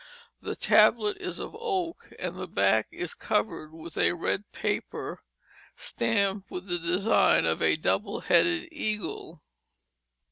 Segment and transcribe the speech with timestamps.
[0.41, 5.21] The tablet is of oak, and the back is covered with a red paper
[5.75, 9.43] stamped with the design of a double headed eagle.